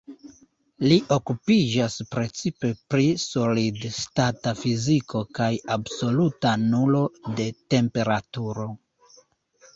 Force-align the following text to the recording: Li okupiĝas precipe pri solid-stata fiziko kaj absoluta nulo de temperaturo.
Li 0.83 0.95
okupiĝas 1.15 1.97
precipe 2.13 2.71
pri 2.93 3.05
solid-stata 3.25 4.55
fiziko 4.63 5.23
kaj 5.41 5.51
absoluta 5.77 6.57
nulo 6.65 7.05
de 7.43 7.49
temperaturo. 7.77 8.69